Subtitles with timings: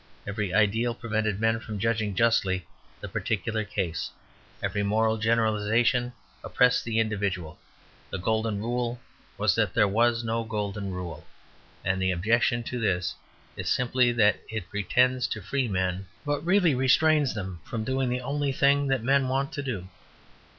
[0.25, 2.65] Every ideal prevented men from judging justly
[3.01, 4.09] the particular case;
[4.63, 7.59] every moral generalization oppressed the individual;
[8.09, 8.99] the golden rule
[9.37, 11.27] was there was no golden rule.
[11.85, 13.13] And the objection to this
[13.55, 18.21] is simply that it pretends to free men, but really restrains them from doing the
[18.21, 19.87] only thing that men want to do.